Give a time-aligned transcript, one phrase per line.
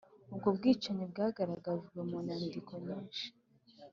[0.33, 3.25] ubwo bwicanyi bwagaragajwe mu nyandiko nyinshi.